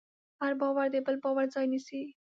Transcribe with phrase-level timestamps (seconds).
[0.41, 2.03] هر باور د بل باور ځای نيسي.